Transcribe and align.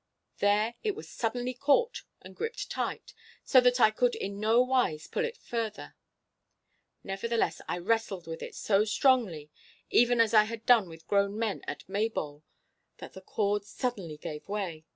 There 0.39 0.73
it 0.81 0.95
was 0.95 1.07
suddenly 1.07 1.53
caught 1.53 2.01
and 2.23 2.35
gripped 2.35 2.71
tight, 2.71 3.13
so 3.43 3.61
that 3.61 3.79
I 3.79 3.91
could 3.91 4.15
in 4.15 4.39
no 4.39 4.59
wise 4.59 5.05
pull 5.05 5.23
it 5.23 5.37
further. 5.37 5.95
Nevertheless 7.03 7.61
I 7.69 7.77
wrestled 7.77 8.25
with 8.25 8.41
it 8.41 8.55
so 8.55 8.83
strongly, 8.83 9.51
even 9.91 10.19
as 10.19 10.33
I 10.33 10.45
had 10.45 10.65
done 10.65 10.89
with 10.89 11.05
grown 11.05 11.37
men 11.37 11.61
at 11.67 11.87
Maybole, 11.87 12.41
that 12.97 13.13
the 13.13 13.21
cord 13.21 13.63
suddenly 13.63 14.17
gave 14.17 14.49
way. 14.49 14.85